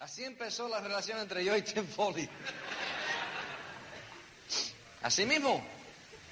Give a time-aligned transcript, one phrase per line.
[0.00, 2.26] Así empezó la relación entre yo y Tim Foley.
[5.02, 5.62] Así mismo.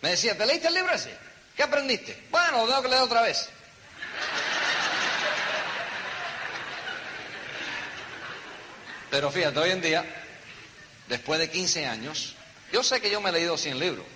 [0.00, 1.14] Me decía, ¿te leíste el libro ese?
[1.54, 2.28] ¿Qué aprendiste?
[2.30, 3.50] Bueno, lo tengo que leer otra vez.
[9.10, 10.24] Pero fíjate, hoy en día,
[11.08, 12.36] después de 15 años,
[12.72, 14.06] yo sé que yo me he leído 100 libros,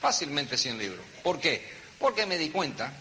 [0.00, 1.00] fácilmente 100 libros.
[1.22, 1.66] ¿Por qué?
[1.98, 2.92] Porque me di cuenta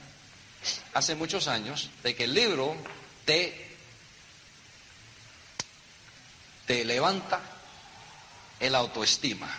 [0.93, 2.77] hace muchos años de que el libro
[3.25, 3.66] te,
[6.67, 7.39] te levanta
[8.59, 9.49] el autoestima,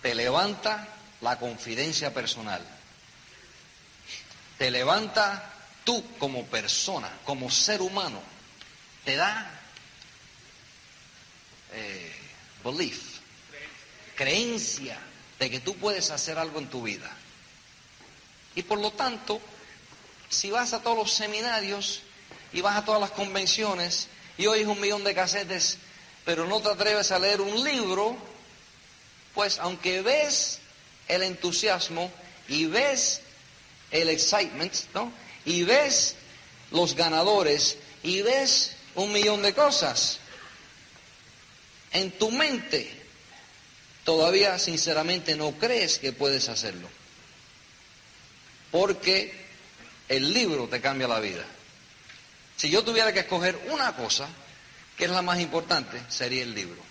[0.00, 0.88] te levanta
[1.20, 2.66] la confidencia personal,
[4.56, 5.52] te levanta
[5.84, 8.20] tú como persona, como ser humano,
[9.04, 9.50] te da
[11.72, 12.16] eh,
[12.64, 13.18] belief,
[14.16, 14.98] creencia
[15.38, 17.14] de que tú puedes hacer algo en tu vida.
[18.54, 19.38] Y por lo tanto,
[20.30, 22.00] si vas a todos los seminarios
[22.54, 24.08] y vas a todas las convenciones
[24.38, 25.78] y oyes un millón de casetes,
[26.24, 28.16] pero no te atreves a leer un libro,
[29.34, 30.60] pues aunque ves
[31.08, 32.10] el entusiasmo
[32.48, 33.20] y ves
[33.90, 35.12] el excitement, ¿no?
[35.44, 36.14] Y ves
[36.70, 40.18] los ganadores y ves un millón de cosas,
[41.92, 42.90] en tu mente
[44.04, 46.88] todavía sinceramente no crees que puedes hacerlo.
[48.70, 49.32] Porque
[50.08, 51.44] el libro te cambia la vida.
[52.58, 54.28] Si yo tuviera que escoger una cosa,
[54.96, 56.82] que es la más importante, sería el libro.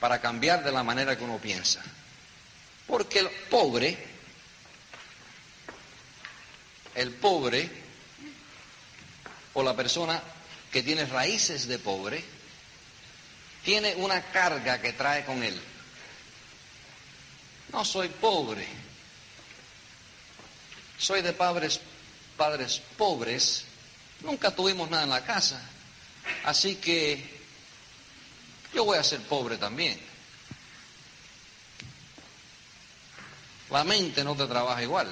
[0.00, 1.80] Para cambiar de la manera que uno piensa.
[2.84, 3.96] Porque el pobre,
[6.96, 7.70] el pobre,
[9.54, 10.20] o la persona
[10.72, 12.24] que tiene raíces de pobre,
[13.64, 15.60] tiene una carga que trae con él.
[17.72, 18.66] No soy pobre,
[20.98, 21.80] soy de padres,
[22.36, 23.64] padres pobres,
[24.20, 25.60] nunca tuvimos nada en la casa,
[26.44, 27.36] así que
[28.74, 29.98] yo voy a ser pobre también.
[33.70, 35.08] La mente no te trabaja igual.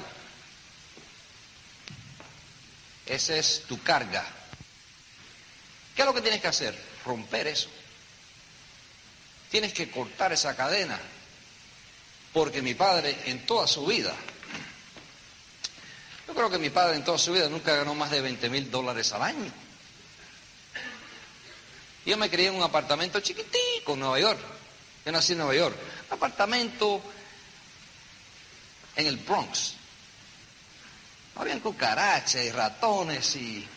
[3.07, 4.25] Esa es tu carga.
[5.95, 6.79] ¿Qué es lo que tienes que hacer?
[7.05, 7.69] Romper eso.
[9.51, 10.99] Tienes que cortar esa cadena.
[12.33, 14.15] Porque mi padre en toda su vida,
[16.35, 18.69] yo creo que mi padre en toda su vida nunca ganó más de 20 mil
[18.69, 19.53] dólares al año.
[22.05, 24.41] Yo me crié en un apartamento chiquitico en Nueva York.
[25.07, 25.77] Yo nací en Nueva York.
[26.09, 27.01] Un apartamento
[28.97, 29.75] en el Bronx.
[31.37, 33.69] Habían cucarachas y ratones y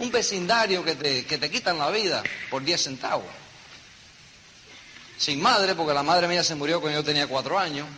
[0.00, 3.24] un vecindario que te, que te quitan la vida por 10 centavos
[5.16, 7.88] sin madre, porque la madre mía se murió cuando yo tenía cuatro años,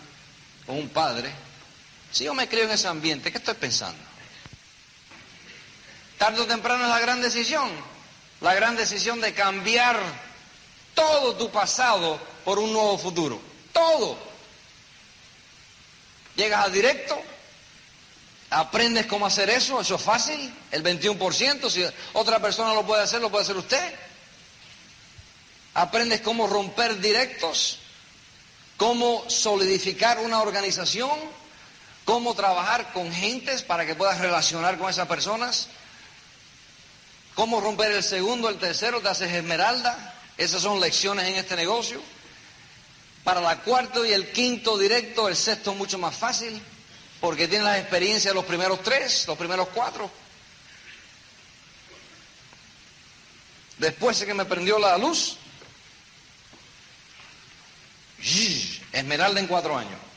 [0.65, 1.50] con un padre.
[2.13, 4.03] Si yo me creo en ese ambiente, ¿qué estoy pensando?
[6.19, 7.71] Tarde o temprano es la gran decisión,
[8.41, 9.99] la gran decisión de cambiar
[10.95, 13.41] todo tu pasado por un nuevo futuro.
[13.73, 14.19] Todo.
[16.37, 17.21] Llegas a directo,
[18.51, 23.21] aprendes cómo hacer eso, eso es fácil, el 21%, si otra persona lo puede hacer,
[23.21, 23.95] lo puede hacer usted.
[25.75, 27.79] Aprendes cómo romper directos,
[28.77, 31.11] cómo solidificar una organización,
[32.05, 35.69] cómo trabajar con gentes para que puedas relacionar con esas personas,
[37.35, 40.15] cómo romper el segundo, el tercero, te haces esmeralda.
[40.37, 42.01] Esas son lecciones en este negocio.
[43.25, 46.61] Para la cuarto y el quinto directo, el sexto mucho más fácil,
[47.21, 50.11] porque tienes la experiencia de los primeros tres, los primeros cuatro.
[53.77, 55.37] Después de que me prendió la luz,
[58.93, 60.10] Esmeralda en cuatro años.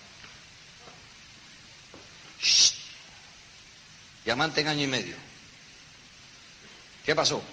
[4.24, 5.16] Diamante en año y medio.
[7.06, 7.44] ¿Qué pasó?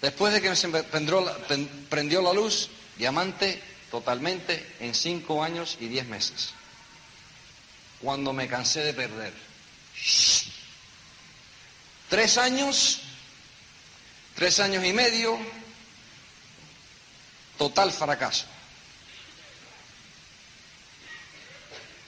[0.00, 1.36] Después de que se prendió la,
[1.88, 3.60] prendió la luz, diamante
[3.90, 6.50] totalmente en cinco años y diez meses.
[8.00, 9.34] Cuando me cansé de perder.
[12.08, 13.00] Tres años,
[14.36, 15.36] tres años y medio,
[17.58, 18.46] Total fracaso.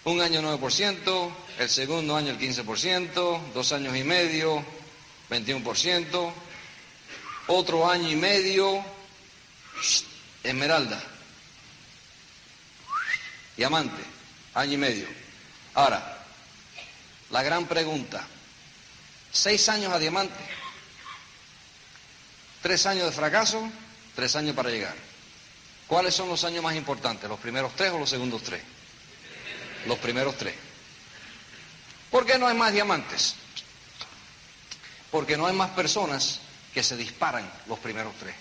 [0.05, 4.65] Un año 9%, el segundo año el 15%, dos años y medio
[5.29, 6.33] 21%,
[7.49, 8.83] otro año y medio
[10.43, 11.03] esmeralda,
[13.59, 14.03] diamante,
[14.55, 15.07] año y medio.
[15.75, 16.25] Ahora,
[17.29, 18.27] la gran pregunta,
[19.31, 20.41] seis años a diamante,
[22.63, 23.69] tres años de fracaso,
[24.17, 24.95] tres años para llegar.
[25.87, 27.29] ¿Cuáles son los años más importantes?
[27.29, 28.63] ¿Los primeros tres o los segundos tres?
[29.87, 30.55] Los primeros tres.
[32.11, 33.35] ¿Por qué no hay más diamantes?
[35.11, 36.41] Porque no hay más personas
[36.75, 38.35] que se disparan los primeros tres.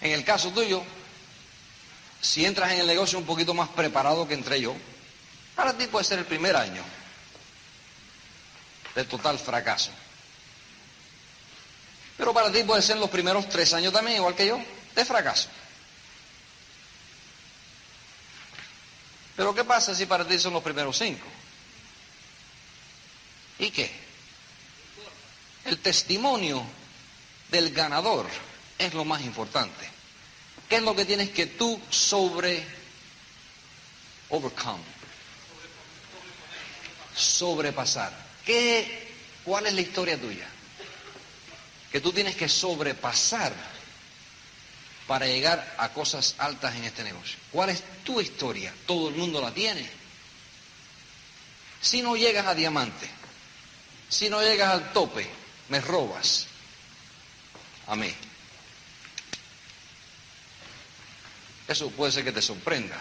[0.00, 0.82] En el caso tuyo,
[2.20, 4.74] si entras en el negocio un poquito más preparado que entré yo,
[5.54, 6.82] para ti puede ser el primer año
[8.94, 9.90] de total fracaso.
[12.16, 14.60] Pero para ti puede ser los primeros tres años también, igual que yo,
[14.94, 15.48] de fracaso.
[19.38, 21.24] Pero ¿qué pasa si para ti son los primeros cinco?
[23.60, 23.88] ¿Y qué?
[25.64, 26.60] El testimonio
[27.48, 28.26] del ganador
[28.76, 29.88] es lo más importante.
[30.68, 32.66] ¿Qué es lo que tienes que tú sobre
[34.30, 34.82] overcome?
[37.14, 38.12] Sobrepasar.
[38.44, 39.08] ¿Qué,
[39.44, 40.48] ¿Cuál es la historia tuya?
[41.92, 43.52] Que tú tienes que sobrepasar
[45.08, 47.38] para llegar a cosas altas en este negocio.
[47.50, 48.72] ¿Cuál es tu historia?
[48.86, 49.88] Todo el mundo la tiene.
[51.80, 53.08] Si no llegas a diamante,
[54.10, 55.26] si no llegas al tope,
[55.70, 56.46] me robas
[57.86, 58.14] a mí.
[61.66, 62.98] Eso puede ser que te sorprenda.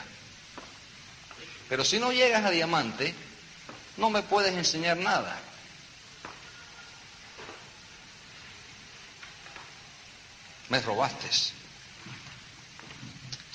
[1.68, 3.14] Pero si no llegas a diamante,
[3.98, 5.38] no me puedes enseñar nada.
[10.70, 11.57] Me robaste.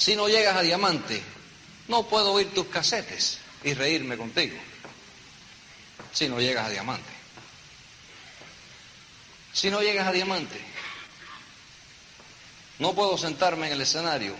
[0.03, 1.23] Si no llegas a diamante,
[1.87, 4.57] no puedo oír tus casetes y reírme contigo.
[6.13, 7.13] Si no llegas a diamante.
[9.53, 10.61] Si no llegas a diamante,
[12.81, 14.35] no puedo sentarme en el escenario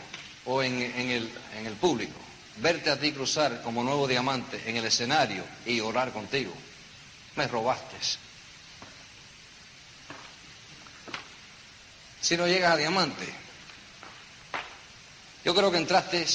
[0.47, 2.19] o en, el, en el público,
[2.57, 6.53] verte a ti cruzar como nuevo diamante en el escenario y orar contigo.
[7.37, 7.99] Me robaste.
[12.21, 13.42] Si no llegas a diamante,
[15.45, 16.27] yo creo que entraste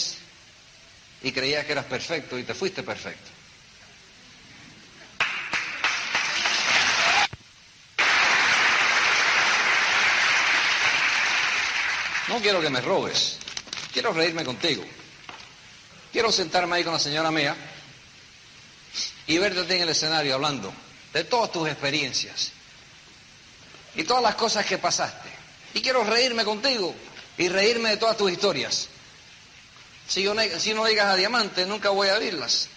[1.21, 3.31] y creías que eras perfecto y te fuiste perfecto.
[12.27, 13.37] No quiero que me robes,
[13.93, 14.83] quiero reírme contigo.
[16.11, 17.55] Quiero sentarme ahí con la señora mía
[19.27, 20.73] y verte en el escenario hablando
[21.13, 22.51] de todas tus experiencias
[23.95, 25.29] y todas las cosas que pasaste.
[25.73, 26.93] Y quiero reírme contigo
[27.37, 28.89] y reírme de todas tus historias.
[30.07, 32.69] Si, yo, si no llegas a diamante, nunca voy a abrirlas.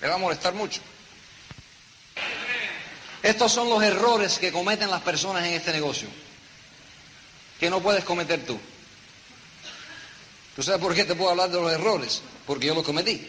[0.00, 0.80] Me va a molestar mucho.
[3.22, 6.08] Estos son los errores que cometen las personas en este negocio,
[7.58, 8.58] que no puedes cometer tú.
[10.54, 12.22] ¿Tú sabes por qué te puedo hablar de los errores?
[12.46, 13.28] Porque yo los cometí.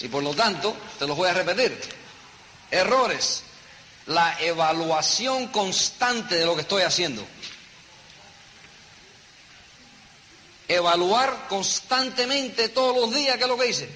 [0.00, 1.78] Y por lo tanto, te los voy a repetir.
[2.70, 3.42] Errores.
[4.06, 7.26] La evaluación constante de lo que estoy haciendo.
[10.68, 13.88] Evaluar constantemente todos los días qué es lo que hice.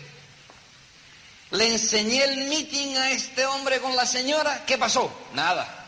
[1.51, 5.11] Le enseñé el meeting a este hombre con la señora, ¿qué pasó?
[5.33, 5.87] Nada.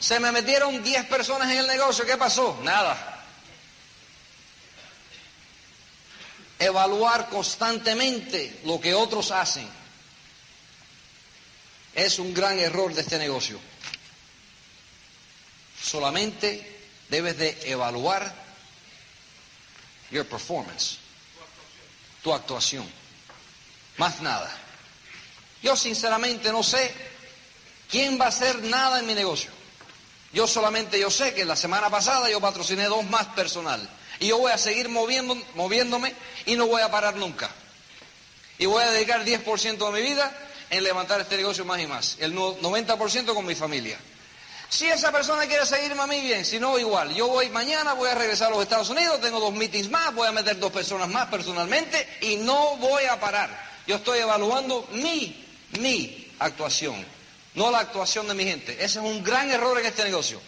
[0.00, 2.58] Se me metieron 10 personas en el negocio, ¿qué pasó?
[2.62, 3.24] Nada.
[6.58, 9.68] Evaluar constantemente lo que otros hacen
[11.94, 13.58] es un gran error de este negocio.
[15.82, 16.75] Solamente
[17.08, 18.34] debes de evaluar
[20.10, 20.98] your performance,
[22.22, 22.86] tu actuación.
[23.96, 24.50] Más nada.
[25.62, 26.92] Yo sinceramente no sé
[27.90, 29.50] quién va a hacer nada en mi negocio.
[30.32, 33.88] Yo solamente yo sé que la semana pasada yo patrociné dos más personal.
[34.20, 36.14] Y yo voy a seguir moviendo, moviéndome
[36.46, 37.50] y no voy a parar nunca.
[38.58, 40.32] Y voy a dedicar 10% de mi vida
[40.70, 42.16] en levantar este negocio más y más.
[42.18, 43.98] El 90% con mi familia.
[44.68, 47.14] Si esa persona quiere seguirme a mí, bien, si no, igual.
[47.14, 50.26] Yo voy mañana, voy a regresar a los Estados Unidos, tengo dos meetings más, voy
[50.26, 53.48] a meter dos personas más personalmente y no voy a parar.
[53.86, 55.46] Yo estoy evaluando mi,
[55.78, 57.06] mi actuación,
[57.54, 58.72] no la actuación de mi gente.
[58.72, 60.40] Ese es un gran error en este negocio.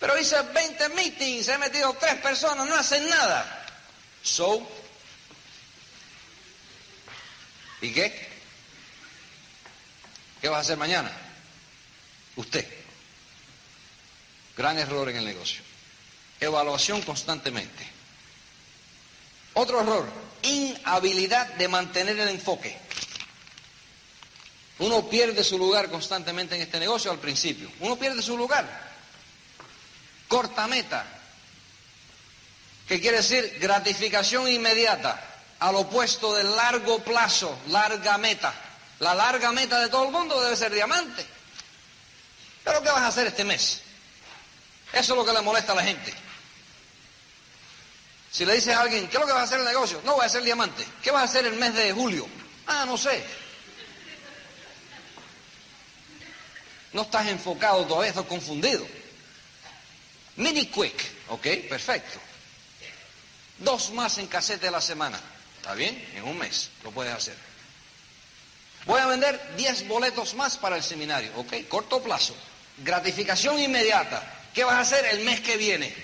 [0.00, 3.66] Pero hice 20 meetings, he metido tres personas, no hacen nada.
[4.22, 4.66] So,
[7.82, 8.28] ¿y qué?
[10.40, 11.12] ¿Qué vas a hacer mañana?
[12.36, 12.66] Usted.
[14.56, 15.62] Gran error en el negocio.
[16.40, 17.86] Evaluación constantemente.
[19.54, 20.08] Otro error,
[20.42, 22.76] inhabilidad de mantener el enfoque.
[24.78, 27.70] Uno pierde su lugar constantemente en este negocio al principio.
[27.80, 28.66] Uno pierde su lugar.
[30.26, 31.06] Corta meta.
[32.88, 33.58] ¿Qué quiere decir?
[33.60, 35.28] Gratificación inmediata.
[35.60, 38.52] Al opuesto del largo plazo, larga meta.
[38.98, 41.24] La larga meta de todo el mundo debe ser diamante.
[42.64, 43.80] Pero ¿qué vas a hacer este mes?
[44.92, 46.12] Eso es lo que le molesta a la gente.
[48.30, 50.00] Si le dices a alguien, ¿qué es lo que vas a hacer el negocio?
[50.04, 50.86] No, voy a hacer diamante.
[51.02, 52.26] ¿Qué vas a hacer el mes de julio?
[52.66, 53.22] Ah, no sé.
[56.92, 58.86] No estás enfocado todavía, estás confundido.
[60.36, 60.94] Mini quick,
[61.28, 62.18] ok, perfecto.
[63.58, 65.20] Dos más en casete a la semana.
[65.58, 66.02] ¿Está bien?
[66.14, 67.36] En un mes lo puedes hacer.
[68.86, 72.34] Voy a vender 10 boletos más para el seminario, ok, corto plazo.
[72.78, 74.22] Gratificación inmediata.
[74.54, 75.94] ¿Qué vas a hacer el mes que viene?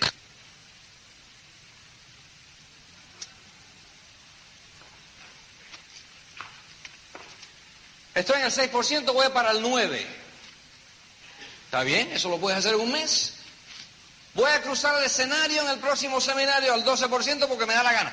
[8.15, 10.07] Estoy en el 6%, voy para el 9%.
[11.67, 12.11] ¿Está bien?
[12.13, 13.35] Eso lo puedes hacer en un mes.
[14.35, 17.93] Voy a cruzar el escenario en el próximo seminario al 12% porque me da la
[17.93, 18.13] gana.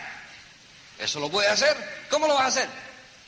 [1.00, 2.06] Eso lo puedes hacer.
[2.10, 2.85] ¿Cómo lo vas a hacer?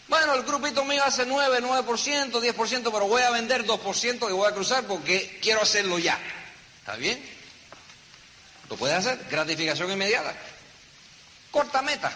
[0.08, 4.48] Bueno, el grupito mío hace 9, 9%, 10%, pero voy a vender 2% y voy
[4.50, 6.18] a cruzar porque quiero hacerlo ya.
[6.80, 7.22] ¿Está bien?
[8.70, 9.26] Lo puedes hacer.
[9.30, 10.34] Gratificación inmediata.
[11.52, 12.12] Corta meta.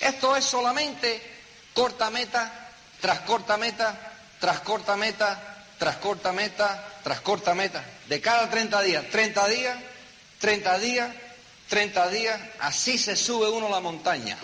[0.00, 1.22] Esto es solamente
[1.74, 2.66] corta meta
[3.00, 3.94] tras corta meta,
[4.40, 7.84] tras corta meta, tras corta meta, tras corta meta.
[8.08, 9.78] De cada 30 días, 30 días,
[10.40, 11.14] 30 días,
[11.68, 14.36] 30 días, así se sube uno la montaña.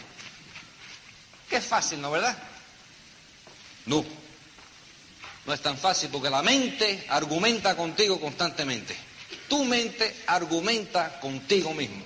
[1.52, 2.37] Qué fácil, ¿no verdad?
[3.87, 4.04] No.
[5.47, 8.97] No es tan fácil porque la mente argumenta contigo constantemente.
[9.49, 12.02] Tu mente argumenta contigo mismo.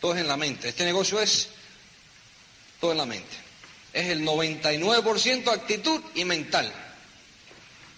[0.00, 0.70] Todo es en la mente.
[0.70, 1.48] Este negocio es
[2.80, 3.48] todo en la mente
[3.92, 6.72] es el 99% actitud y mental.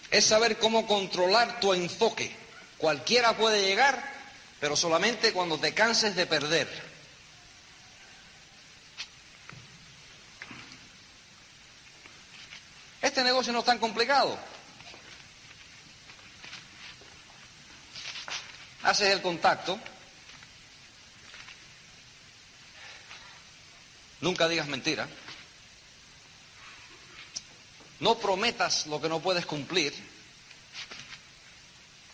[0.09, 2.31] Es saber cómo controlar tu enfoque.
[2.77, 4.03] Cualquiera puede llegar,
[4.59, 6.90] pero solamente cuando te canses de perder.
[13.11, 14.39] Este negocio no es tan complicado.
[18.83, 19.77] Haces el contacto.
[24.21, 25.09] Nunca digas mentira.
[27.99, 29.93] No prometas lo que no puedes cumplir.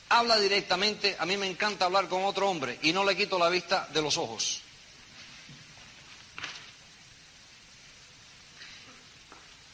[0.09, 1.15] Habla directamente.
[1.19, 4.01] A mí me encanta hablar con otro hombre y no le quito la vista de
[4.01, 4.63] los ojos.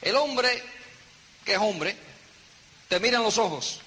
[0.02, 0.83] El hombre,
[1.44, 1.96] que es hombre,
[2.88, 3.80] te mira en los ojos.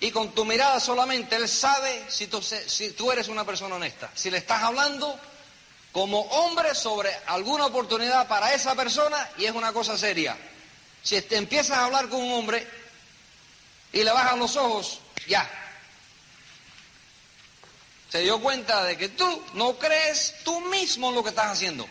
[0.00, 4.10] Y con tu mirada solamente él sabe si tú, si tú eres una persona honesta.
[4.14, 5.18] Si le estás hablando
[5.92, 10.36] como hombre sobre alguna oportunidad para esa persona y es una cosa seria.
[11.02, 12.66] Si te empiezas a hablar con un hombre
[13.92, 15.48] y le bajan los ojos, ya.
[18.10, 21.86] Se dio cuenta de que tú no crees tú mismo en lo que estás haciendo.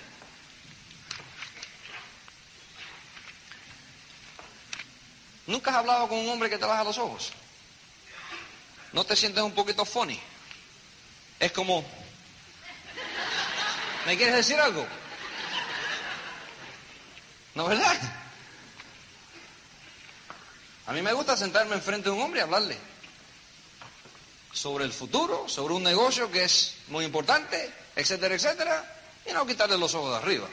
[5.52, 7.34] ¿Nunca has hablado con un hombre que te baja los ojos?
[8.94, 10.18] ¿No te sientes un poquito funny?
[11.38, 11.84] Es como,
[14.06, 14.88] ¿me quieres decir algo?
[17.54, 18.00] ¿No verdad?
[20.88, 22.78] A mí me gusta sentarme enfrente de un hombre y hablarle
[24.54, 29.78] sobre el futuro, sobre un negocio que es muy importante, etcétera, etcétera, y no quitarle
[29.78, 30.48] los ojos de arriba.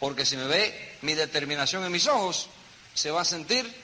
[0.00, 2.48] Porque si me ve mi determinación en mis ojos,
[2.92, 3.79] se va a sentir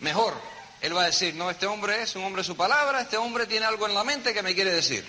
[0.00, 0.34] mejor.
[0.80, 3.46] Él va a decir, no, este hombre es un hombre de su palabra, este hombre
[3.46, 5.04] tiene algo en la mente que me quiere decir.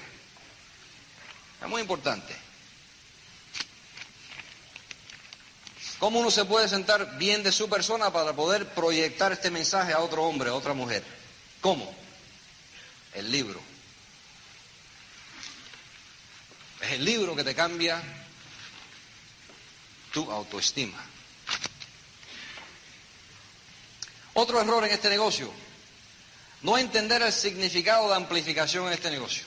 [1.61, 2.35] Es muy importante.
[5.99, 9.99] ¿Cómo uno se puede sentar bien de su persona para poder proyectar este mensaje a
[9.99, 11.03] otro hombre, a otra mujer?
[11.59, 11.93] ¿Cómo?
[13.13, 13.59] El libro.
[16.81, 18.01] Es el libro que te cambia
[20.13, 20.97] tu autoestima.
[24.33, 25.51] Otro error en este negocio,
[26.61, 29.43] no entender el significado de amplificación en este negocio.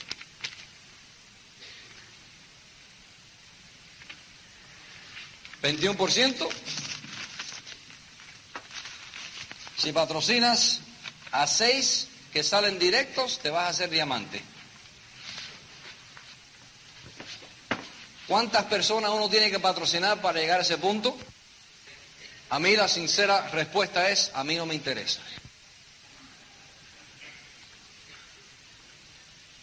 [5.63, 6.49] 21%.
[9.79, 10.81] Si patrocinas
[11.31, 14.43] a seis que salen directos, te vas a hacer diamante.
[18.27, 21.17] ¿Cuántas personas uno tiene que patrocinar para llegar a ese punto?
[22.53, 25.23] A mí la sincera respuesta es, a mí no me interesa.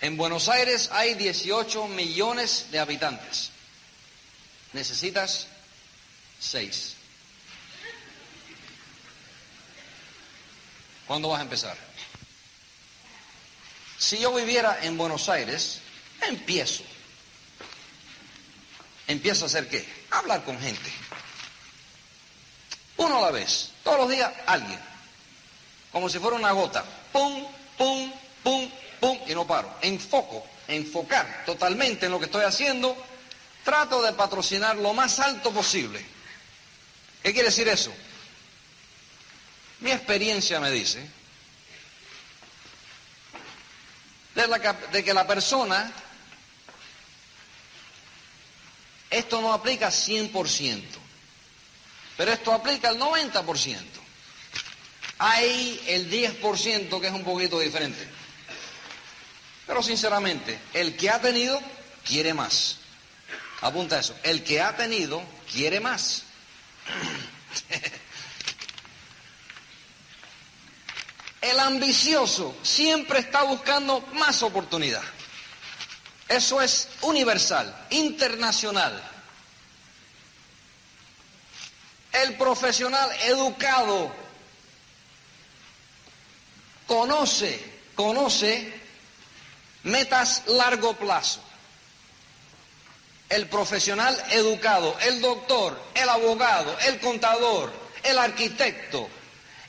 [0.02, 3.52] En Buenos Aires hay 18 millones de habitantes.
[4.74, 5.46] Necesitas
[6.40, 6.96] Seis.
[11.06, 11.78] ¿Cuándo vas a empezar?
[14.00, 15.80] Si yo viviera en Buenos Aires,
[16.28, 16.84] empiezo.
[19.06, 19.88] Empiezo a hacer qué?
[20.10, 20.90] hablar con gente.
[23.00, 23.72] Uno a la vez.
[23.84, 24.80] Todos los días alguien.
[25.92, 26.86] Como si fuera una gota.
[27.12, 27.46] Pum,
[27.78, 28.12] pum,
[28.44, 29.20] pum, pum.
[29.28, 29.76] Y no paro.
[29.82, 32.96] Enfoco, enfocar totalmente en lo que estoy haciendo.
[33.64, 36.06] Trato de patrocinar lo más alto posible.
[37.22, 37.92] ¿Qué quiere decir eso?
[39.82, 41.20] Mi experiencia me dice
[44.92, 45.92] de, que la persona,
[49.10, 50.84] esto no aplica 100%,
[52.20, 53.78] pero esto aplica al 90%.
[55.20, 58.06] Hay el 10% que es un poquito diferente.
[59.66, 61.62] Pero sinceramente, el que ha tenido
[62.04, 62.76] quiere más.
[63.62, 64.18] Apunta eso.
[64.22, 66.24] El que ha tenido quiere más.
[71.40, 75.04] El ambicioso siempre está buscando más oportunidad.
[76.28, 79.19] Eso es universal, internacional.
[82.24, 84.12] El profesional educado
[86.88, 87.64] conoce,
[87.96, 88.74] conoce
[89.84, 91.42] metas largo plazo.
[93.30, 97.72] El profesional educado, el doctor, el abogado, el contador,
[98.02, 99.08] el arquitecto,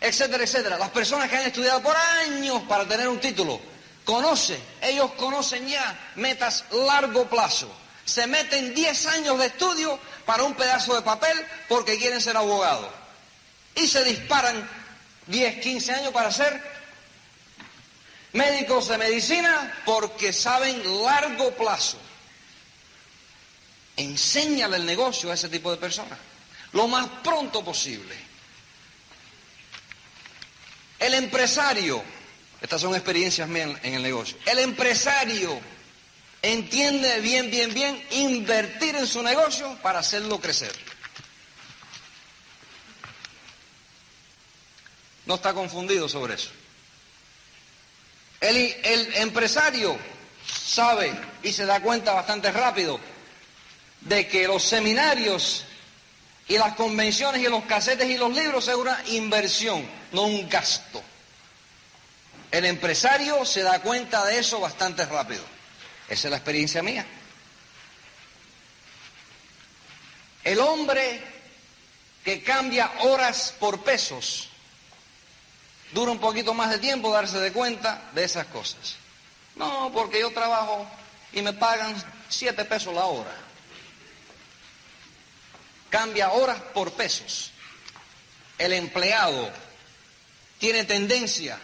[0.00, 0.78] etcétera, etcétera.
[0.78, 3.60] Las personas que han estudiado por años para tener un título,
[4.04, 7.70] conocen, ellos conocen ya metas largo plazo.
[8.10, 12.90] Se meten 10 años de estudio para un pedazo de papel porque quieren ser abogados.
[13.74, 14.68] Y se disparan
[15.28, 16.60] 10, 15 años para ser
[18.32, 21.98] médicos de medicina porque saben largo plazo.
[23.96, 26.18] Enséñale el negocio a ese tipo de personas
[26.72, 28.14] lo más pronto posible.
[30.98, 32.02] El empresario,
[32.60, 35.60] estas son experiencias mías en el negocio, el empresario
[36.42, 40.72] entiende bien, bien, bien invertir en su negocio para hacerlo crecer.
[45.26, 46.50] No está confundido sobre eso.
[48.40, 49.98] El, empresario
[50.46, 52.98] sabe y se da cuenta bastante rápido
[54.00, 55.64] de que los seminarios
[56.48, 61.02] y las convenciones y los casetes y los libros es una inversión no un gasto.
[62.50, 65.44] El empresario se da cuenta de eso bastante rápido.
[66.10, 67.06] Esa es la experiencia mía.
[70.42, 71.22] El hombre
[72.24, 74.48] que cambia horas por pesos
[75.92, 78.96] dura un poquito más de tiempo darse de cuenta de esas cosas.
[79.54, 80.84] No, porque yo trabajo
[81.32, 81.94] y me pagan
[82.28, 83.34] siete pesos la hora.
[85.90, 87.52] Cambia horas por pesos.
[88.58, 89.48] El empleado
[90.58, 91.56] tiene tendencia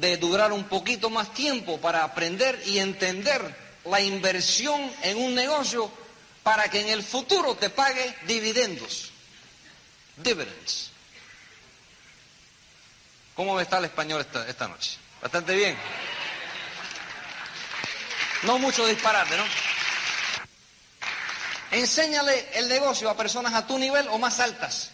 [0.00, 3.42] de durar un poquito más tiempo para aprender y entender
[3.84, 5.90] la inversión en un negocio
[6.42, 9.10] para que en el futuro te pague dividendos.
[10.16, 10.90] Dividends.
[13.34, 14.98] ¿Cómo está el español esta, esta noche?
[15.20, 15.76] Bastante bien.
[18.42, 19.44] No mucho disparate, ¿no?
[21.70, 24.90] Enséñale el negocio a personas a tu nivel o más altas.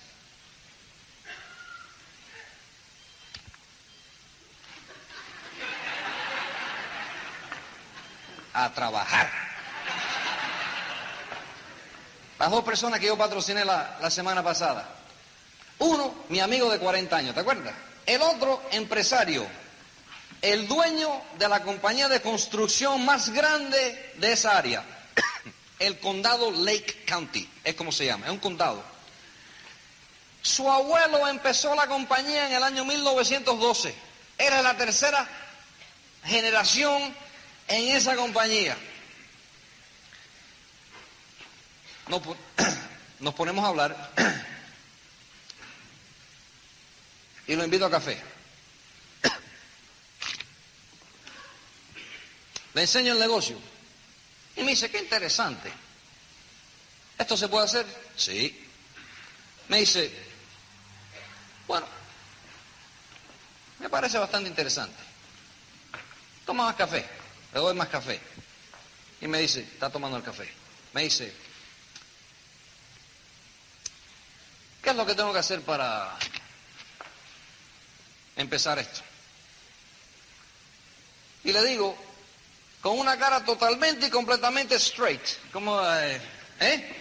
[8.55, 9.31] A trabajar.
[12.39, 14.89] Las dos personas que yo patrociné la, semana pasada.
[15.79, 17.73] Uno, mi amigo de 40 años, ¿te acuerdas?
[18.05, 19.47] El otro, empresario,
[20.41, 24.85] el dueño de la compañía de construcción más grande de esa área,
[25.79, 28.83] el condado Lake County, es como se llama, es un condado.
[30.43, 33.95] Su abuelo empezó la compañía en el año 1912,
[34.37, 35.29] era la tercera
[36.25, 37.15] generación
[37.69, 38.77] en esa compañía.
[43.21, 44.13] Nos, ponemos a hablar
[47.47, 48.21] y lo invito a café.
[52.75, 53.59] Le enseño el negocio.
[54.57, 55.73] Y me dice, qué interesante.
[57.19, 57.87] ¿Esto se puede hacer?
[58.17, 58.69] Sí.
[59.69, 60.13] Me dice,
[61.67, 61.87] bueno,
[63.79, 65.01] me parece bastante interesante.
[66.45, 67.22] Toma más café
[67.53, 68.21] le doy más café.
[69.21, 70.51] Y me dice, está tomando el café.
[70.93, 71.33] Me dice,
[74.83, 76.17] ¿qué es lo que tengo que hacer para
[78.37, 79.01] empezar esto?
[81.45, 81.97] Y le digo,
[82.81, 86.21] con una cara totalmente y completamente straight, como, eh,
[86.61, 86.97] ¿eh?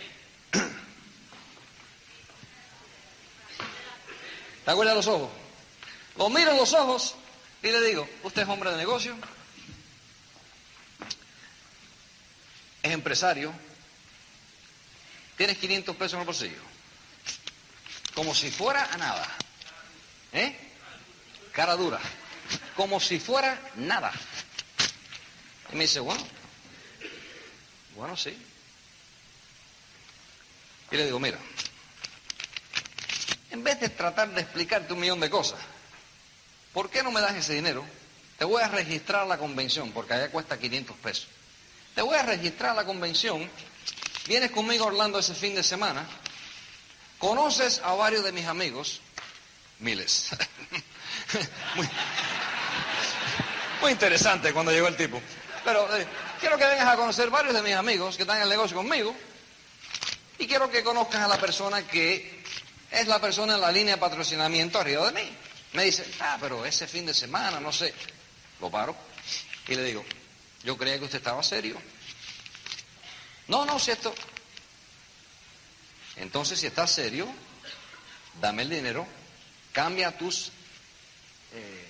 [4.66, 5.32] ¿Te acuerdas los ojos?
[6.18, 7.16] Lo miro en los ojos
[7.64, 9.16] y le digo, ¿usted es hombre de negocio?
[12.84, 13.54] Es empresario,
[15.38, 16.62] tienes 500 pesos en el bolsillo,
[18.14, 19.28] como si fuera a nada,
[20.34, 20.56] ¿eh?
[21.52, 22.00] Cara dura,
[22.76, 24.12] como si fuera nada.
[25.72, 26.26] Y me dice, bueno,
[27.96, 28.38] bueno, sí.
[30.92, 31.38] Y le digo, mira,
[33.50, 35.60] en vez de tratar de explicarte un millón de cosas,
[36.74, 37.86] ¿por qué no me das ese dinero?
[38.38, 41.28] Te voy a registrar la convención, porque allá cuesta 500 pesos.
[41.96, 43.50] Te voy a registrar la convención,
[44.28, 46.08] vienes conmigo a Orlando ese fin de semana,
[47.18, 49.02] conoces a varios de mis amigos,
[49.80, 50.30] miles.
[51.76, 51.90] muy,
[53.82, 55.22] muy, interesante cuando llegó el tipo.
[55.66, 56.08] Pero eh,
[56.40, 59.14] quiero que vengas a conocer varios de mis amigos que están en el negocio conmigo
[60.40, 62.42] y quiero que conozcas a la persona que
[62.90, 65.38] es la persona en la línea de patrocinamiento arriba de mí.
[65.74, 67.94] Me dice, ah, pero ese fin de semana, no sé.
[68.60, 68.96] Lo paro
[69.68, 70.04] y le digo,
[70.64, 71.82] yo creía que usted estaba serio.
[73.48, 74.14] No, no, si esto.
[76.18, 77.28] Entonces, si estás serio,
[78.40, 79.08] dame el dinero,
[79.74, 80.52] cambia tus.
[81.54, 81.88] Eh,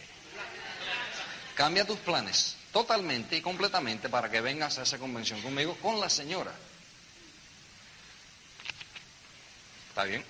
[1.56, 6.10] cambia tus planes totalmente y completamente para que vengas a esa convención conmigo con la
[6.10, 6.52] señora.
[9.90, 10.24] ¿Está bien?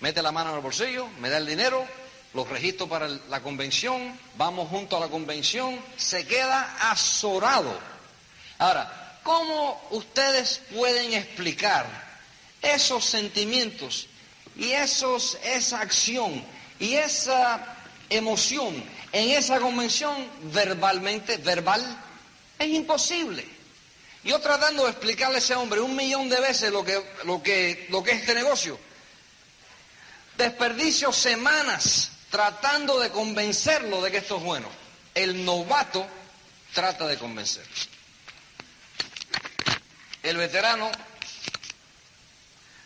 [0.00, 1.86] Mete la mano en el bolsillo, me da el dinero,
[2.32, 7.76] los registro para la convención, vamos junto a la convención, se queda azorado.
[8.58, 11.86] Ahora, ¿cómo ustedes pueden explicar
[12.62, 14.06] esos sentimientos
[14.56, 16.44] y esos, esa acción
[16.78, 17.76] y esa
[18.08, 20.14] emoción en esa convención
[20.52, 21.82] verbalmente, verbal?
[22.58, 23.44] Es imposible.
[24.22, 27.86] Yo tratando de explicarle a ese hombre un millón de veces lo que, lo que,
[27.88, 28.78] lo que es este negocio.
[30.36, 34.68] Desperdicio semanas tratando de convencerlo de que esto es bueno.
[35.14, 36.06] El novato
[36.72, 37.66] trata de convencer.
[40.22, 40.90] El veterano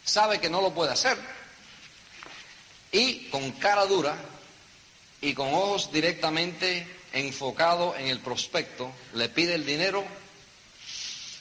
[0.04, 1.18] sabe que no lo puede hacer
[2.92, 4.16] y con cara dura
[5.20, 10.04] y con ojos directamente enfocados en el prospecto, le pide el dinero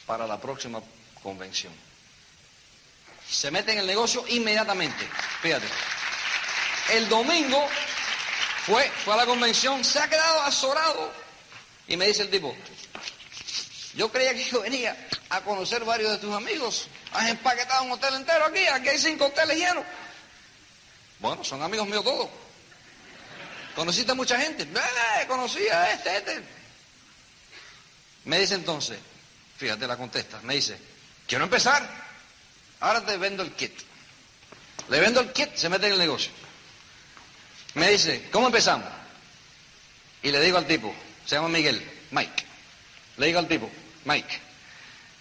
[0.06, 0.82] para la próxima
[1.22, 1.74] convención.
[3.30, 5.08] Se mete en el negocio inmediatamente.
[5.42, 5.66] Fíjate.
[6.92, 7.66] El domingo
[8.66, 11.12] fue, fue a la convención, se ha quedado azorado.
[11.88, 12.56] Y me dice el tipo,
[13.96, 14.96] yo creía que yo venía
[15.30, 16.88] a conocer varios de tus amigos.
[17.12, 19.84] Has empaquetado un hotel entero aquí, aquí hay cinco hoteles llenos.
[21.20, 22.30] Bueno, son amigos míos todos.
[23.76, 24.64] ¿Conociste a mucha gente?
[24.64, 26.44] Eh, conocí a este, este.
[28.26, 28.98] Me dice entonces,
[29.58, 30.78] fíjate la contesta, me dice,
[31.28, 31.88] quiero empezar,
[32.80, 33.74] ahora te vendo el kit.
[34.90, 36.32] Le vendo el kit, se mete en el negocio.
[37.76, 38.88] Me dice, ¿cómo empezamos?
[40.22, 40.94] Y le digo al tipo,
[41.26, 42.46] se llama Miguel, Mike.
[43.18, 43.70] Le digo al tipo,
[44.06, 44.40] Mike,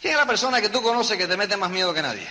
[0.01, 2.29] ¿quién es la persona que tú conoces que te mete más miedo que nadie?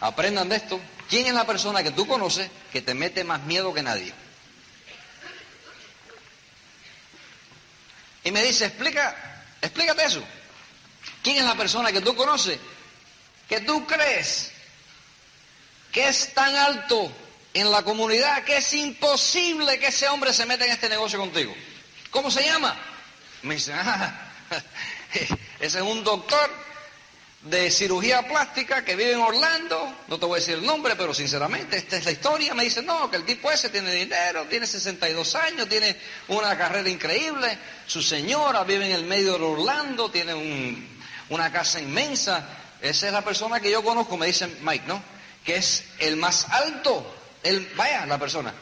[0.00, 0.80] Aprendan de esto.
[1.08, 4.12] ¿Quién es la persona que tú conoces que te mete más miedo que nadie?
[8.24, 10.22] Y me dice, explica, explícate eso.
[11.22, 12.58] ¿Quién es la persona que tú conoces
[13.48, 14.52] que tú crees
[15.92, 17.10] que es tan alto
[17.54, 21.54] en la comunidad que es imposible que ese hombre se meta en este negocio contigo.
[22.10, 22.76] ¿Cómo se llama?
[23.42, 24.30] Me dice, ah,
[25.60, 26.50] ese es un doctor
[27.42, 31.14] de cirugía plástica que vive en Orlando, no te voy a decir el nombre, pero
[31.14, 34.66] sinceramente esta es la historia, me dice, no, que el tipo ese tiene dinero, tiene
[34.66, 35.96] 62 años, tiene
[36.28, 37.56] una carrera increíble,
[37.86, 40.34] su señora vive en el medio de Orlando, tiene
[41.28, 42.44] una casa inmensa,
[42.80, 45.02] esa es la persona que yo conozco, me dice Mike, ¿no?
[45.44, 47.14] Que es el más alto.
[47.42, 48.52] El, vaya, la persona.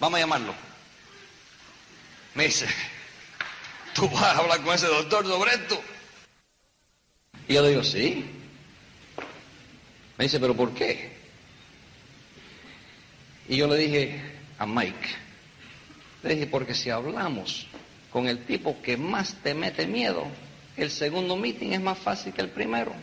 [0.00, 0.54] Vamos a llamarlo.
[2.34, 2.66] Me dice,
[3.94, 5.80] tú vas a hablar con ese doctor sobre esto.
[7.48, 8.30] Y yo le digo, sí.
[10.16, 11.12] Me dice, pero ¿por qué?
[13.48, 14.20] Y yo le dije
[14.58, 15.08] a Mike,
[16.22, 17.66] le dije, porque si hablamos
[18.10, 20.26] con el tipo que más te mete miedo,
[20.76, 22.94] el segundo meeting es más fácil que el primero.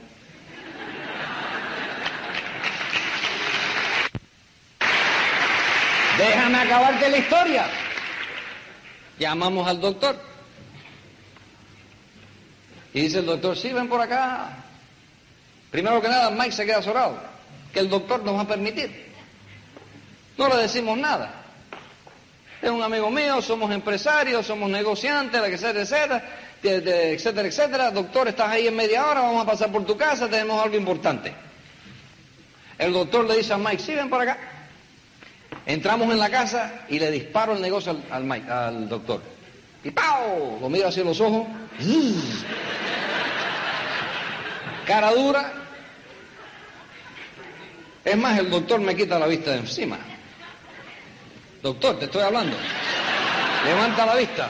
[6.22, 7.66] Déjame acabarte la historia.
[9.18, 10.16] Llamamos al doctor.
[12.94, 14.50] Y dice el doctor, sí, ven por acá.
[15.72, 17.18] Primero que nada, Mike se queda azorado,
[17.74, 19.12] que el doctor nos va a permitir.
[20.38, 21.44] No le decimos nada.
[22.62, 26.24] Es un amigo mío, somos empresarios, somos negociantes, etcétera, etcétera,
[26.62, 27.92] etcétera, etcétera.
[27.92, 31.34] Doctor, estás ahí en media hora, vamos a pasar por tu casa, tenemos algo importante.
[32.78, 34.38] El doctor le dice a Mike, sí, ven por acá.
[35.66, 39.22] Entramos en la casa y le disparo el negocio al, doctor.
[39.84, 40.58] Y ¡pau!
[40.60, 41.48] Lo miro hacia los ojos.
[44.86, 45.54] Cara dura.
[48.04, 50.00] Es más, el doctor me quita la vista de encima.
[51.62, 52.58] Doctor, te estoy hablando.
[53.64, 54.50] Levanta la vista.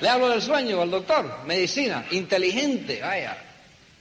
[0.00, 3.38] Le hablo del sueño al doctor, medicina, inteligente, vaya.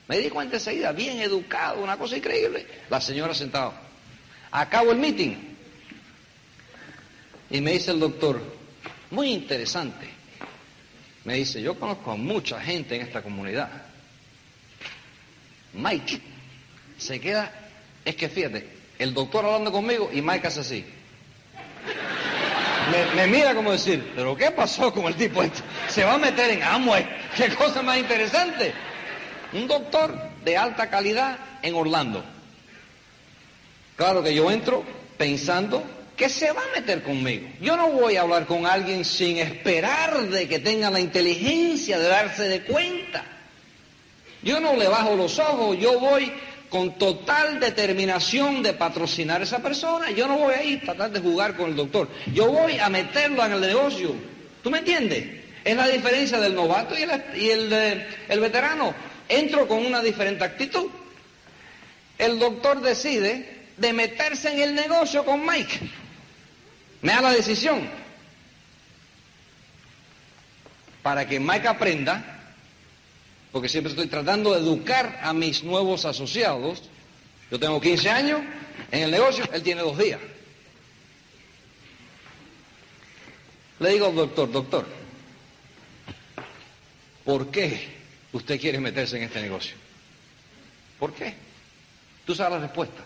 [0.08, 2.68] Me di cuenta enseguida, bien educado, una cosa increíble.
[2.90, 3.72] La señora sentada.
[4.52, 5.36] Acabo el meeting.
[7.50, 8.42] Y me dice el doctor,
[9.10, 10.10] muy interesante.
[11.24, 13.70] Me dice, yo conozco a mucha gente en esta comunidad.
[15.74, 16.22] Mike
[16.98, 17.52] se queda,
[18.04, 18.68] es que fíjate,
[19.00, 20.86] el doctor hablando conmigo y Mike hace así.
[23.16, 25.62] Me, mira como decir, pero ¿qué pasó con el tipo este?
[25.88, 27.08] Se va a meter en Amway.
[27.38, 28.74] ¿Qué cosa más interesante?
[29.54, 32.24] Un doctor de alta calidad en Orlando.
[34.02, 34.84] Claro que yo entro
[35.16, 35.84] pensando
[36.18, 37.48] que se va a meter conmigo.
[37.62, 42.08] Yo no voy a hablar con alguien sin esperar de que tenga la inteligencia de
[42.08, 43.24] darse de cuenta.
[44.42, 46.34] Yo no le bajo los ojos, yo voy
[46.68, 50.10] con total determinación de patrocinar a esa persona.
[50.10, 52.08] Yo no voy a ir a tratar de jugar con el doctor.
[52.34, 54.16] Yo voy a meterlo en el negocio.
[54.64, 55.28] ¿Tú me entiendes?
[55.64, 57.04] Es la diferencia del novato y
[57.52, 58.96] el, el veterano.
[59.30, 60.88] Entro con una diferente actitud.
[62.18, 65.80] El doctor decide de meterse en el negocio con Mike.
[67.02, 67.90] Me da la decisión.
[71.04, 72.42] Para que Mike aprenda
[73.52, 76.84] porque siempre estoy tratando de educar a mis nuevos asociados.
[77.50, 78.42] Yo tengo 15 años
[78.92, 80.20] en el negocio, él tiene dos días.
[83.80, 84.88] Le digo al doctor, doctor,
[87.26, 87.90] ¿por qué
[88.32, 89.76] usted quiere meterse en este negocio?
[91.00, 91.34] ¿Por qué?
[92.26, 93.04] Tú sabes la respuesta.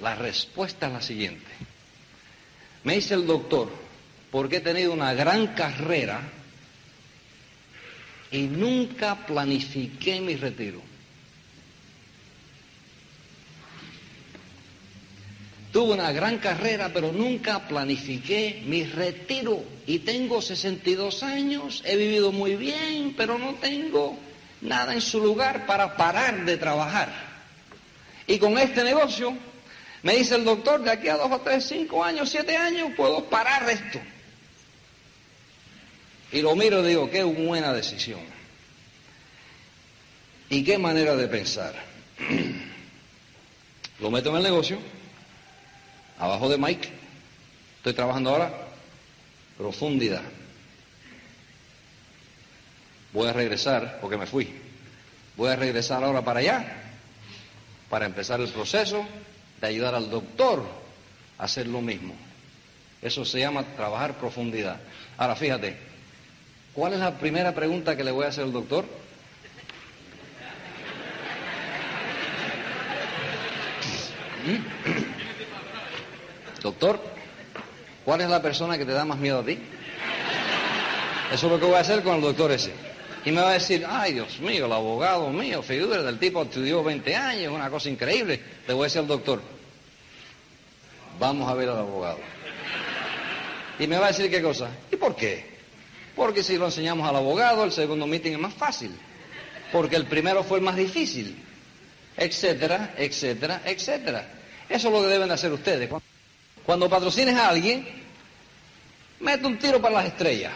[0.00, 1.50] La respuesta es la siguiente.
[2.82, 3.70] Me dice el doctor,
[4.30, 6.20] porque he tenido una gran carrera
[8.30, 10.82] y nunca planifiqué mi retiro.
[15.72, 19.64] Tuve una gran carrera, pero nunca planifiqué mi retiro.
[19.86, 24.16] Y tengo 62 años, he vivido muy bien, pero no tengo
[24.60, 27.08] nada en su lugar para parar de trabajar.
[28.26, 29.36] Y con este negocio,
[30.04, 33.24] me dice el doctor, de aquí a dos o tres, cinco años, siete años, puedo
[33.24, 33.98] parar esto.
[36.30, 38.20] Y lo miro y digo, qué buena decisión.
[40.50, 41.74] ¿Y qué manera de pensar?
[43.98, 44.78] lo meto en el negocio,
[46.18, 46.90] abajo de Mike.
[47.78, 48.52] Estoy trabajando ahora,
[49.56, 50.22] profundidad.
[53.14, 54.52] Voy a regresar, porque me fui.
[55.38, 56.76] Voy a regresar ahora para allá,
[57.88, 59.06] para empezar el proceso
[59.64, 60.64] de ayudar al doctor
[61.38, 62.14] a hacer lo mismo.
[63.02, 64.80] Eso se llama trabajar profundidad.
[65.18, 65.76] Ahora fíjate,
[66.74, 68.84] ¿Cuál es la primera pregunta que le voy a hacer al doctor?
[76.60, 77.00] Doctor,
[78.04, 79.56] ¿cuál es la persona que te da más miedo a ti?
[81.32, 82.72] Eso es lo que voy a hacer con el doctor ese.
[83.24, 86.82] Y me va a decir, ay Dios mío, el abogado mío, figura del tipo estudió
[86.82, 88.40] 20 años, una cosa increíble.
[88.66, 89.40] Le voy a decir al doctor,
[91.18, 92.18] vamos a ver al abogado.
[93.78, 94.70] Y me va a decir qué cosa.
[94.90, 95.54] ¿Y por qué?
[96.14, 98.96] Porque si lo enseñamos al abogado, el segundo meeting es más fácil.
[99.72, 101.42] Porque el primero fue el más difícil.
[102.16, 104.28] Etcétera, etcétera, etcétera.
[104.68, 105.90] Eso es lo que deben hacer ustedes.
[106.64, 107.86] Cuando patrocines a alguien,
[109.20, 110.52] mete un tiro para las estrellas.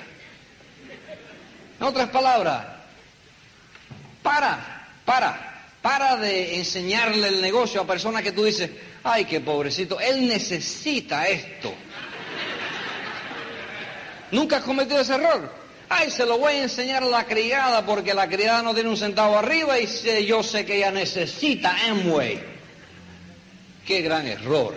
[1.81, 2.67] En otras palabras,
[4.23, 5.48] para, para,
[5.89, 8.69] para de enseñarle el negocio a personas que tú dices,
[9.05, 11.73] ay, qué pobrecito, él necesita esto.
[14.31, 15.51] ¿Nunca has cometido ese error?
[15.89, 18.99] Ay, se lo voy a enseñar a la criada porque la criada no tiene un
[18.99, 19.87] centavo arriba y
[20.27, 22.39] yo sé que ella necesita Amway.
[23.87, 24.75] Qué gran error.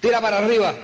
[0.00, 0.74] Tira para arriba,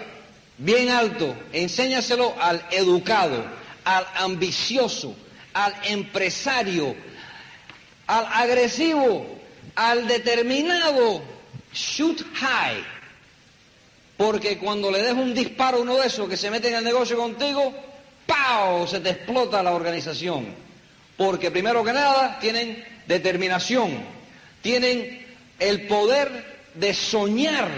[0.59, 3.42] bien alto, enséñaselo al educado,
[3.85, 5.16] al ambicioso,
[5.54, 6.94] al empresario,
[8.06, 9.26] al agresivo,
[9.74, 11.22] al determinado.
[11.72, 12.82] Shoot high.
[14.16, 16.84] Porque cuando le des un disparo a uno de esos que se mete en el
[16.84, 17.74] negocio contigo,
[18.26, 18.86] ¡pau!
[18.86, 20.46] Se te explota la organización.
[21.16, 23.98] Porque primero que nada tienen determinación,
[24.62, 25.26] tienen
[25.58, 27.68] el poder de soñar.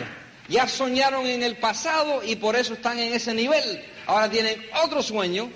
[0.48, 3.84] Ya soñaron en el pasado y por eso están en ese nivel.
[4.06, 5.50] Ahora tienen otro sueño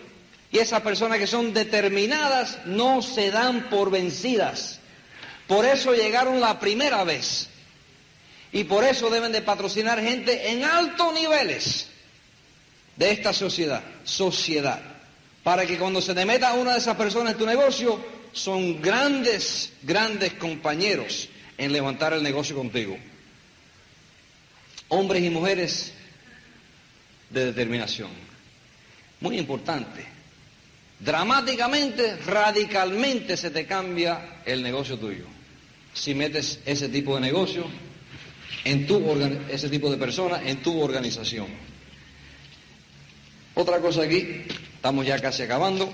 [0.52, 4.80] y esas personas que son determinadas no se dan por vencidas.
[5.48, 7.48] Por eso llegaron la primera vez.
[8.52, 11.88] Y por eso deben de patrocinar gente en altos niveles
[12.96, 14.80] de esta sociedad, sociedad.
[15.42, 19.72] Para que cuando se te meta una de esas personas en tu negocio, son grandes,
[19.82, 22.98] grandes compañeros en levantar el negocio contigo.
[24.88, 25.94] Hombres y mujeres
[27.30, 28.10] de determinación.
[29.20, 30.21] Muy importante.
[31.04, 35.24] Dramáticamente, radicalmente se te cambia el negocio tuyo.
[35.92, 37.66] Si metes ese tipo de negocio
[38.64, 39.02] en tu
[39.50, 41.48] ese tipo de persona en tu organización.
[43.54, 44.44] Otra cosa aquí,
[44.76, 45.92] estamos ya casi acabando.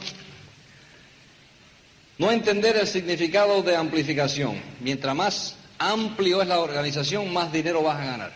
[2.18, 4.60] No entender el significado de amplificación.
[4.80, 8.32] Mientras más amplio es la organización, más dinero vas a ganar.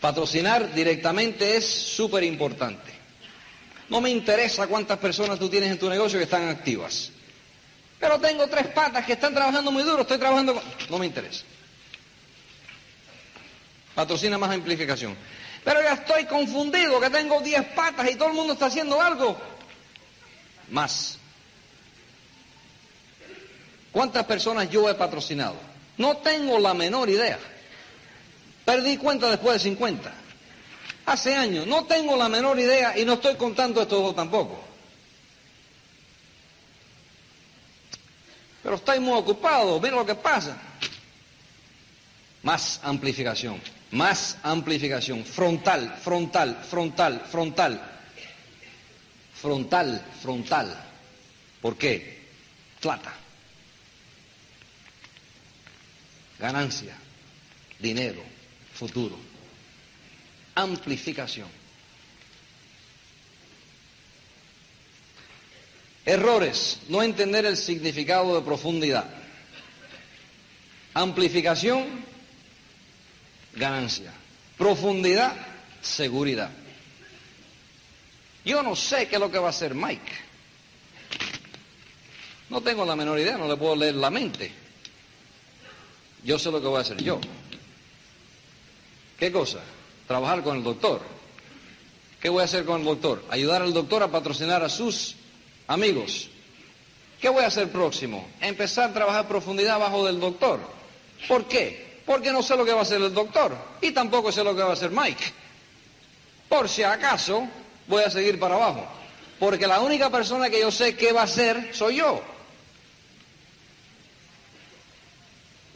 [0.00, 2.97] Patrocinar directamente es súper importante.
[3.88, 7.10] No me interesa cuántas personas tú tienes en tu negocio que están activas.
[7.98, 10.62] Pero tengo tres patas que están trabajando muy duro, estoy trabajando con...
[10.90, 11.44] No me interesa.
[13.94, 15.16] Patrocina más amplificación.
[15.64, 19.36] Pero ya estoy confundido, que tengo diez patas y todo el mundo está haciendo algo.
[20.70, 21.18] Más.
[23.90, 25.56] ¿Cuántas personas yo he patrocinado?
[25.96, 27.38] No tengo la menor idea.
[28.64, 30.12] Perdí cuenta después de 50.
[31.08, 31.66] Hace años.
[31.66, 34.62] No tengo la menor idea y no estoy contando esto tampoco.
[38.62, 39.80] Pero estoy muy ocupado.
[39.80, 40.58] Mira lo que pasa.
[42.42, 43.58] Más amplificación.
[43.92, 45.24] Más amplificación.
[45.24, 47.80] Frontal, frontal, frontal, frontal.
[49.32, 50.84] Frontal, frontal.
[51.62, 52.28] ¿Por qué?
[52.82, 53.14] Plata.
[56.38, 56.94] Ganancia.
[57.78, 58.20] Dinero.
[58.74, 59.27] Futuro.
[60.58, 61.46] Amplificación.
[66.04, 66.80] Errores.
[66.88, 69.08] No entender el significado de profundidad.
[70.94, 72.04] Amplificación
[73.54, 74.12] ganancia.
[74.56, 75.32] Profundidad,
[75.80, 76.50] seguridad.
[78.44, 80.12] Yo no sé qué es lo que va a hacer Mike.
[82.50, 84.50] No tengo la menor idea, no le puedo leer la mente.
[86.24, 87.20] Yo sé lo que voy a hacer yo.
[89.20, 89.60] ¿Qué cosa?
[90.08, 91.00] Trabajar con el doctor.
[92.20, 93.22] ¿Qué voy a hacer con el doctor?
[93.30, 95.14] Ayudar al doctor a patrocinar a sus
[95.68, 96.28] amigos.
[97.20, 98.28] ¿Qué voy a hacer próximo?
[98.40, 100.58] Empezar a trabajar profundidad bajo del doctor.
[101.28, 101.88] ¿Por qué?
[102.08, 104.62] porque no sé lo que va a hacer el doctor y tampoco sé lo que
[104.62, 105.30] va a hacer Mike.
[106.48, 107.46] Por si acaso
[107.86, 108.88] voy a seguir para abajo,
[109.38, 112.22] porque la única persona que yo sé qué va a hacer soy yo.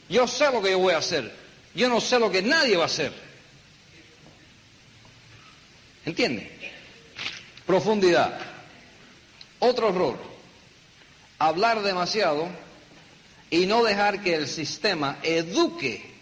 [0.09, 1.31] Yo sé lo que yo voy a hacer,
[1.75, 3.13] yo no sé lo que nadie va a hacer.
[6.05, 6.51] ¿Entiende?
[7.67, 8.39] Profundidad.
[9.59, 10.19] Otro error.
[11.39, 12.49] Hablar demasiado
[13.51, 16.13] y no dejar que el sistema eduque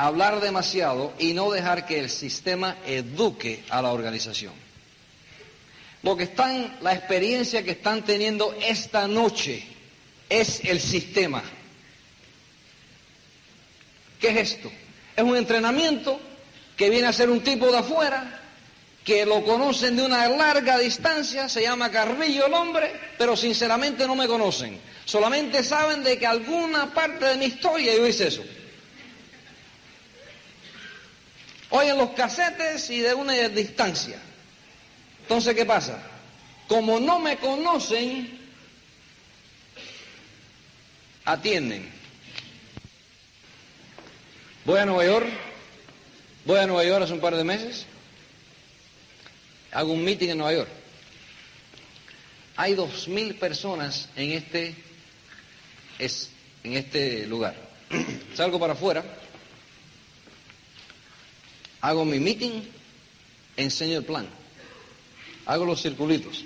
[0.00, 4.54] hablar demasiado y no dejar que el sistema eduque a la organización.
[6.02, 9.62] Lo que están, la experiencia que están teniendo esta noche
[10.30, 11.42] es el sistema.
[14.18, 14.72] ¿Qué es esto?
[15.14, 16.18] Es un entrenamiento
[16.80, 18.40] que viene a ser un tipo de afuera,
[19.04, 24.16] que lo conocen de una larga distancia, se llama Carrillo el hombre, pero sinceramente no
[24.16, 24.80] me conocen.
[25.04, 28.42] Solamente saben de que alguna parte de mi historia yo hice eso.
[31.68, 34.18] oyen los casetes y de una distancia.
[35.20, 36.02] Entonces, ¿qué pasa?
[36.66, 38.40] Como no me conocen,
[41.26, 41.92] atienden.
[44.64, 45.49] Voy a Nueva York,
[46.44, 47.86] voy a Nueva York hace un par de meses,
[49.72, 50.70] hago un meeting en Nueva York.
[52.56, 54.74] Hay dos mil personas en este,
[55.98, 56.30] es,
[56.62, 57.56] en este lugar.
[58.34, 59.04] Salgo para afuera
[61.80, 62.62] Hago mi meeting,
[63.56, 64.26] enseño el plan.
[65.46, 66.44] Hago los circulitos.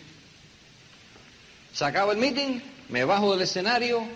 [1.72, 4.07] Se el meeting, me bajo del escenario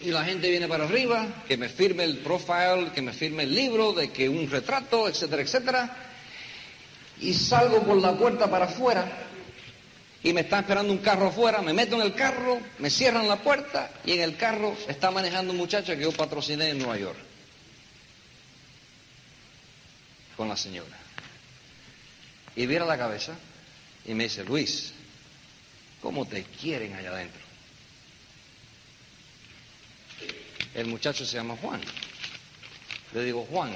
[0.00, 3.54] y la gente viene para arriba, que me firme el profile, que me firme el
[3.54, 5.96] libro, de que un retrato, etcétera, etcétera.
[7.20, 9.10] Y salgo por la puerta para afuera
[10.22, 13.36] y me está esperando un carro afuera, me meto en el carro, me cierran la
[13.36, 17.28] puerta y en el carro está manejando un muchacho que yo patrociné en Nueva York.
[20.38, 20.96] con la señora.
[22.54, 23.34] Y viera la cabeza
[24.06, 24.92] y me dice, Luis,
[26.00, 27.47] ¿cómo te quieren allá adentro?
[30.78, 31.80] El muchacho se llama Juan.
[33.12, 33.74] Le digo, Juan,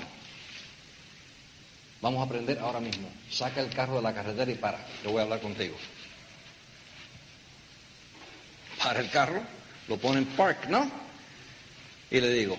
[2.01, 3.11] vamos a aprender ahora mismo.
[3.29, 4.79] Saca el carro de la carretera y para.
[5.03, 5.75] Yo voy a hablar contigo.
[8.79, 9.43] Para el carro,
[9.89, 10.89] lo pone en park, ¿no?
[12.09, 12.57] Y le digo,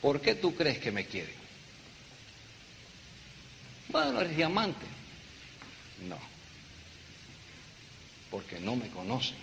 [0.00, 1.34] ¿por qué tú crees que me quieren?
[3.88, 4.86] Bueno, eres diamante.
[6.08, 6.18] No,
[8.30, 9.36] porque no me conocen.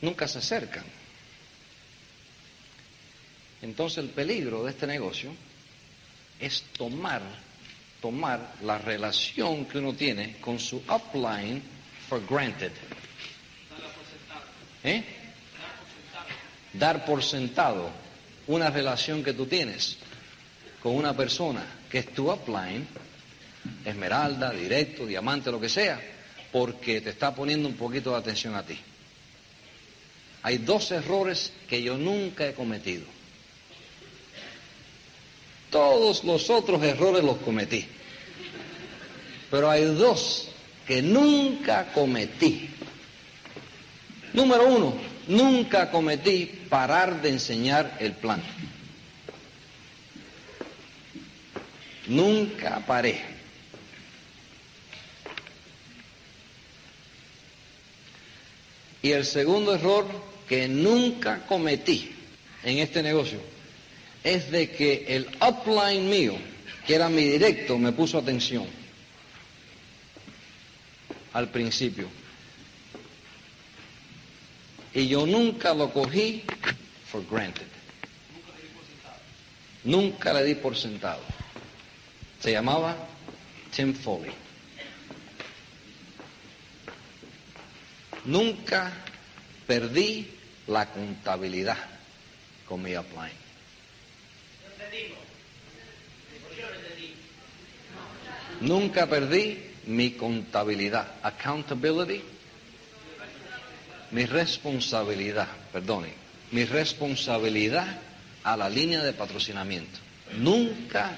[0.00, 1.01] Nunca se acercan.
[3.62, 5.32] Entonces el peligro de este negocio
[6.38, 7.22] es tomar
[8.02, 11.62] tomar la relación que uno tiene con su upline
[12.08, 12.72] for granted.
[14.82, 15.04] ¿Eh?
[16.74, 17.90] Dar por sentado
[18.48, 19.96] una relación que tú tienes
[20.82, 22.86] con una persona que es tu upline,
[23.84, 26.00] esmeralda, directo, diamante, lo que sea,
[26.50, 28.76] porque te está poniendo un poquito de atención a ti.
[30.42, 33.04] Hay dos errores que yo nunca he cometido.
[35.72, 37.86] Todos los otros errores los cometí.
[39.50, 40.50] Pero hay dos
[40.86, 42.68] que nunca cometí.
[44.34, 44.94] Número uno,
[45.28, 48.42] nunca cometí parar de enseñar el plan.
[52.06, 53.24] Nunca paré.
[59.00, 60.06] Y el segundo error
[60.46, 62.14] que nunca cometí
[62.62, 63.51] en este negocio
[64.24, 66.34] es de que el upline mío,
[66.86, 68.66] que era mi directo, me puso atención
[71.32, 72.08] al principio.
[74.94, 76.42] Y yo nunca lo cogí
[77.06, 77.66] for granted.
[79.84, 81.22] Nunca le di por sentado.
[82.40, 82.96] Se llamaba
[83.74, 84.32] Tim Foley.
[88.24, 88.92] Nunca
[89.66, 90.30] perdí
[90.68, 91.78] la contabilidad
[92.68, 93.41] con mi upline.
[98.62, 102.22] Nunca perdí mi contabilidad, accountability,
[104.12, 106.12] mi responsabilidad, perdone,
[106.52, 107.98] mi responsabilidad
[108.44, 109.98] a la línea de patrocinamiento.
[110.38, 111.10] Nunca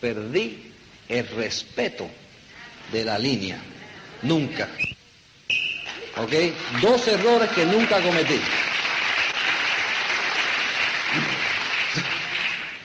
[0.00, 0.72] perdí
[1.08, 2.08] el respeto
[2.92, 3.58] de la línea.
[4.22, 4.68] Nunca.
[6.16, 6.32] ¿Ok?
[6.80, 8.40] Dos errores que nunca cometí.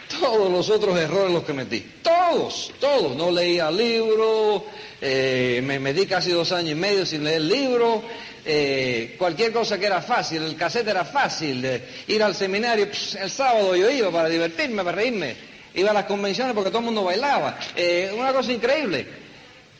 [0.19, 1.85] Todos los otros errores los cometí.
[2.33, 3.15] Todos, todos.
[3.15, 4.63] No leía libros,
[4.99, 8.01] eh, me metí casi dos años y medio sin leer libros.
[8.43, 11.63] Eh, cualquier cosa que era fácil, el cassette era fácil,
[12.07, 12.87] ir al seminario,
[13.19, 15.35] el sábado yo iba para divertirme, para reírme,
[15.75, 19.05] iba a las convenciones porque todo el mundo bailaba, eh, una cosa increíble.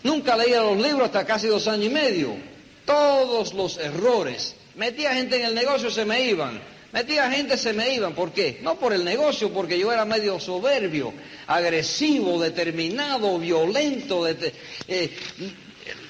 [0.04, 2.36] Nunca leía los libros hasta casi dos años y medio.
[2.86, 4.56] Todos los errores.
[4.76, 6.62] Metía gente en el negocio, se me iban.
[6.94, 8.14] Metía gente, se me iban.
[8.14, 8.60] ¿Por qué?
[8.62, 11.12] No por el negocio, porque yo era medio soberbio,
[11.48, 14.28] agresivo, determinado, violento.
[14.28, 15.18] Eh,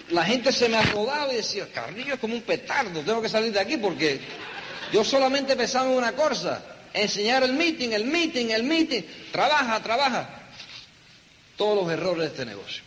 [0.09, 3.53] la gente se me acordaba y decía, Carrillo es como un petardo, tengo que salir
[3.53, 4.19] de aquí porque
[4.91, 6.61] yo solamente pensaba en una cosa,
[6.93, 9.03] enseñar el meeting, el meeting, el meeting.
[9.31, 10.41] Trabaja, trabaja.
[11.55, 12.83] Todos los errores de este negocio.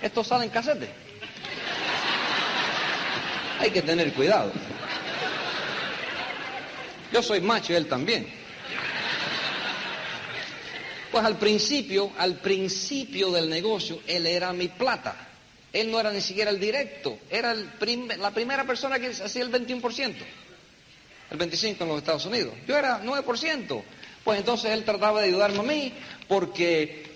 [0.00, 1.01] Esto sale en casete.
[3.62, 4.50] Hay que tener cuidado.
[7.12, 8.26] Yo soy macho y él también.
[11.12, 15.14] Pues al principio, al principio del negocio, él era mi plata.
[15.72, 20.14] Él no era ni siquiera el directo, era la primera persona que hacía el 21%,
[21.30, 22.54] el 25% en los Estados Unidos.
[22.66, 23.82] Yo era 9%.
[24.24, 25.92] Pues entonces él trataba de ayudarme a mí
[26.26, 27.11] porque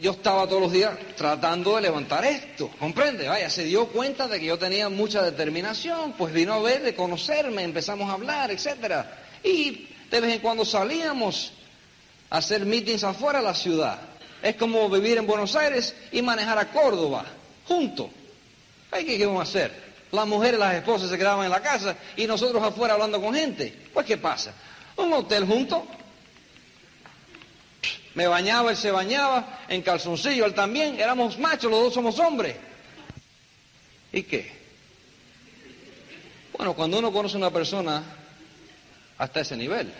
[0.00, 3.28] yo estaba todos los días tratando de levantar esto, ¿comprende?
[3.28, 6.94] Vaya, se dio cuenta de que yo tenía mucha determinación, pues vino a ver, de
[6.94, 9.24] conocerme, empezamos a hablar, etcétera.
[9.42, 11.52] Y de vez en cuando salíamos
[12.30, 13.98] a hacer meetings afuera de la ciudad.
[14.42, 17.24] Es como vivir en Buenos Aires y manejar a Córdoba,
[17.66, 18.08] juntos.
[18.90, 19.86] ¿Qué íbamos a hacer?
[20.12, 23.74] Las mujeres, las esposas se quedaban en la casa y nosotros afuera hablando con gente.
[23.92, 24.52] Pues, ¿qué pasa?
[24.96, 25.86] Un hotel junto,
[28.16, 32.56] me bañaba, él se bañaba, en calzoncillo, él también, éramos machos, los dos somos hombres.
[34.10, 34.50] ¿Y qué?
[36.56, 38.02] Bueno, cuando uno conoce a una persona
[39.18, 39.92] hasta ese nivel,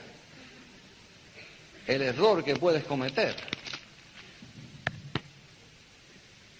[1.87, 3.37] el error que puedes cometer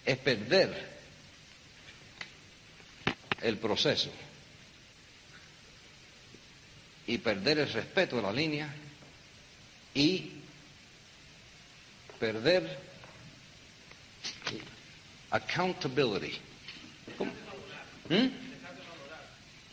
[0.05, 0.91] es perder
[3.41, 4.11] el proceso
[7.07, 8.69] y perder el respeto de la línea
[9.95, 10.36] y
[12.19, 12.79] perder
[15.31, 16.39] accountability.
[18.09, 18.29] ¿Mm?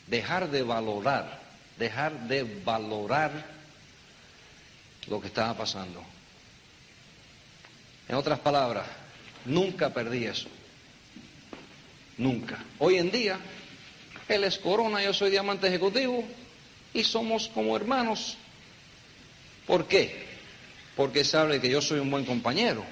[0.08, 1.40] Dejar de valorar,
[1.78, 3.32] dejar de valorar
[5.08, 6.04] lo que estaba pasando.
[8.08, 8.86] En otras palabras,
[9.46, 10.50] nunca perdí eso.
[12.18, 12.64] Nunca.
[12.80, 13.40] Hoy en día,
[14.28, 16.24] él es corona, yo soy diamante ejecutivo
[16.94, 18.38] y somos como hermanos.
[19.66, 20.33] ¿Por qué?
[20.96, 22.84] Porque sabe que yo soy un buen compañero.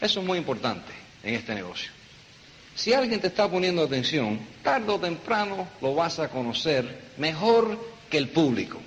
[0.00, 0.92] Eso es muy importante
[1.22, 1.90] en este negocio.
[2.74, 7.78] Si alguien te está poniendo atención, tarde o temprano lo vas a conocer mejor
[8.10, 8.80] que el público.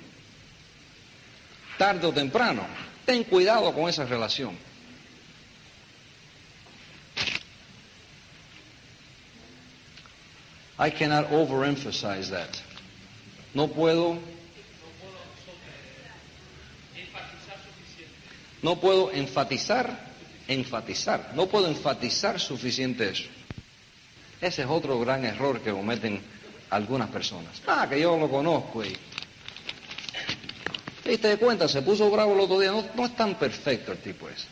[1.78, 2.66] tarde o temprano.
[3.04, 4.56] Ten cuidado con esa relación.
[10.78, 12.50] I cannot overemphasize that.
[13.54, 14.18] No puedo
[18.66, 19.96] no puedo enfatizar,
[20.48, 23.28] enfatizar, no puedo enfatizar suficiente eso.
[24.40, 26.20] Ese es otro gran error que cometen
[26.70, 27.62] algunas personas.
[27.68, 28.92] Ah, que yo lo conozco y...
[31.04, 31.68] ¿Te diste cuenta?
[31.68, 32.72] Se puso bravo el otro día.
[32.72, 34.48] No, no es tan perfecto el tipo ese.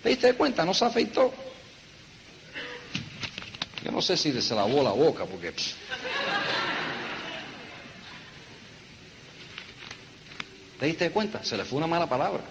[0.00, 0.64] ¿Te diste cuenta?
[0.64, 1.34] No se afeitó.
[3.84, 5.52] Yo no sé si se lavó la boca porque...
[10.78, 11.44] ¿Te diste cuenta?
[11.44, 12.42] Se le fue una mala palabra.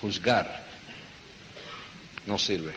[0.00, 0.64] Juzgar
[2.26, 2.74] no sirve.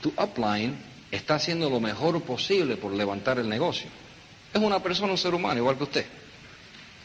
[0.00, 0.76] Tu upline
[1.10, 3.88] está haciendo lo mejor posible por levantar el negocio.
[4.52, 6.06] Es una persona, un ser humano, igual que usted.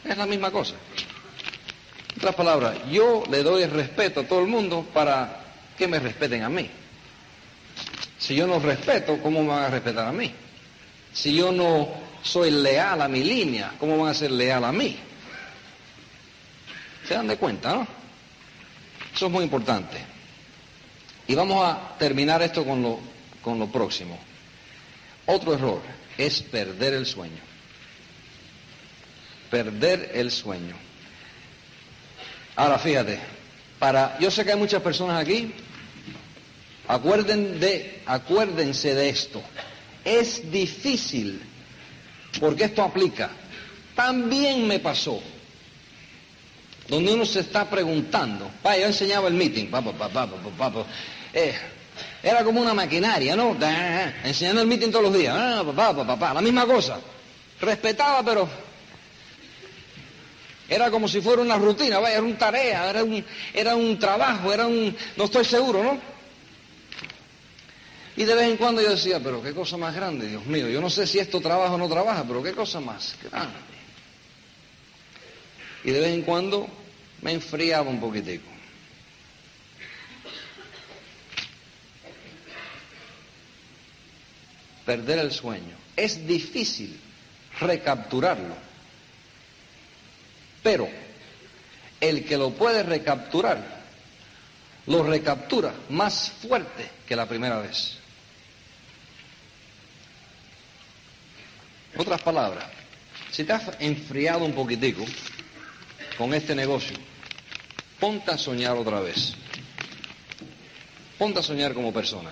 [0.04, 0.74] Es la misma cosa.
[2.10, 5.44] En otras palabras, yo le doy respeto a todo el mundo para
[5.76, 6.70] que me respeten a mí.
[8.28, 10.30] Si yo no respeto, ¿cómo me van a respetar a mí?
[11.14, 11.88] Si yo no
[12.22, 14.98] soy leal a mi línea, ¿cómo van a ser leal a mí?
[17.06, 17.88] ¿Se dan de cuenta, no?
[19.14, 19.96] Eso es muy importante.
[21.26, 23.00] Y vamos a terminar esto con lo,
[23.40, 24.18] con lo próximo.
[25.24, 25.80] Otro error
[26.18, 27.40] es perder el sueño.
[29.50, 30.76] Perder el sueño.
[32.56, 33.20] Ahora fíjate,
[33.78, 35.50] para, yo sé que hay muchas personas aquí,
[36.88, 39.42] acuerden de, acuérdense de esto.
[40.04, 41.40] Es difícil,
[42.40, 43.30] porque esto aplica.
[43.94, 45.20] También me pasó,
[46.88, 48.50] donde uno se está preguntando.
[48.62, 49.68] Pa, yo enseñaba el meeting,
[51.34, 51.54] eh,
[52.22, 53.56] era como una maquinaria, ¿no?
[54.24, 56.98] enseñando el meeting todos los días, ah, la misma cosa.
[57.60, 58.48] Respetaba, pero
[60.68, 64.52] era como si fuera una rutina, vaya, era una tarea, era un, era un trabajo,
[64.52, 64.94] era un...
[65.16, 65.98] no estoy seguro, ¿no?
[68.18, 70.80] Y de vez en cuando yo decía, pero qué cosa más grande, Dios mío, yo
[70.80, 73.54] no sé si esto trabaja o no trabaja, pero qué cosa más grande.
[75.84, 76.68] Y de vez en cuando
[77.22, 78.50] me enfriaba un poquitico.
[84.84, 85.76] Perder el sueño.
[85.94, 86.98] Es difícil
[87.60, 88.56] recapturarlo.
[90.64, 90.88] Pero
[92.00, 93.84] el que lo puede recapturar,
[94.88, 97.97] lo recaptura más fuerte que la primera vez.
[101.98, 102.64] Otras palabras,
[103.30, 105.04] si te has enfriado un poquitico
[106.16, 106.96] con este negocio,
[108.00, 109.34] ponte a soñar otra vez.
[111.18, 112.30] Ponte a soñar como persona.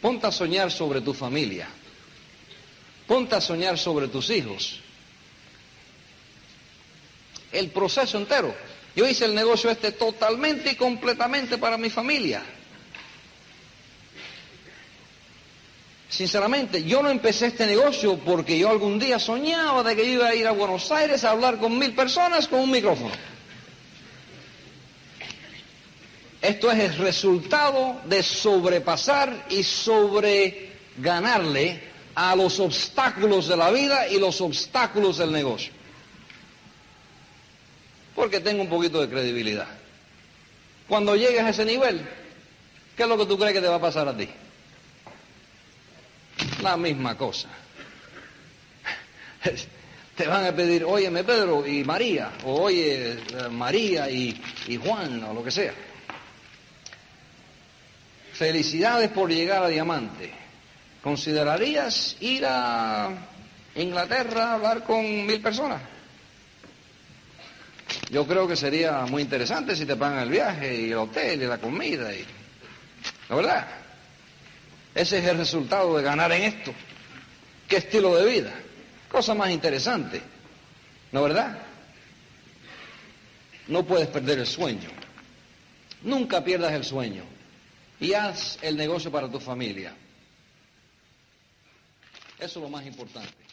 [0.00, 1.68] Ponte a soñar sobre tu familia.
[3.06, 4.80] Ponte a soñar sobre tus hijos
[7.58, 8.54] el proceso entero.
[8.94, 12.42] Yo hice el negocio este totalmente y completamente para mi familia.
[16.08, 20.34] Sinceramente, yo no empecé este negocio porque yo algún día soñaba de que iba a
[20.34, 23.12] ir a Buenos Aires a hablar con mil personas con un micrófono.
[26.40, 31.82] Esto es el resultado de sobrepasar y sobreganarle
[32.14, 35.76] a los obstáculos de la vida y los obstáculos del negocio
[38.16, 39.68] porque tengo un poquito de credibilidad.
[40.88, 42.00] Cuando llegues a ese nivel,
[42.96, 44.28] ¿qué es lo que tú crees que te va a pasar a ti?
[46.62, 47.48] La misma cosa.
[50.16, 53.18] Te van a pedir, óyeme Pedro y María, o oye
[53.50, 55.74] María y, y Juan, o lo que sea.
[58.32, 60.32] Felicidades por llegar a Diamante.
[61.02, 63.10] ¿Considerarías ir a
[63.74, 65.80] Inglaterra a hablar con mil personas?
[68.10, 71.46] Yo creo que sería muy interesante si te pagan el viaje y el hotel y
[71.46, 72.24] la comida y...
[73.28, 73.85] ¿La verdad?
[74.96, 76.72] Ese es el resultado de ganar en esto.
[77.68, 78.54] ¿Qué estilo de vida?
[79.10, 80.22] Cosa más interesante.
[81.12, 81.58] ¿No verdad?
[83.68, 84.88] No puedes perder el sueño.
[86.00, 87.24] Nunca pierdas el sueño.
[88.00, 89.94] Y haz el negocio para tu familia.
[92.38, 93.45] Eso es lo más importante.